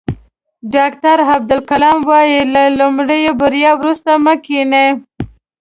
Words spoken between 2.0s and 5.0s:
وایي له لومړۍ بریا وروسته مه کینئ.